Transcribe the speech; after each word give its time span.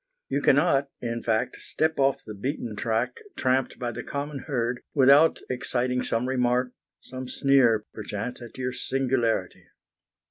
You 0.29 0.41
cannot, 0.41 0.89
in 0.99 1.21
fact, 1.21 1.57
step 1.57 1.99
off 1.99 2.23
the 2.25 2.33
beaten 2.33 2.75
track 2.75 3.17
tramped 3.37 3.77
by 3.77 3.91
the 3.91 4.01
common 4.03 4.45
herd 4.47 4.79
without 4.95 5.41
exciting 5.47 6.01
some 6.01 6.27
remark, 6.27 6.71
some 7.01 7.27
sneer, 7.29 7.85
perchance, 7.93 8.41
at 8.41 8.57
your 8.57 8.73
singularity. 8.73 9.65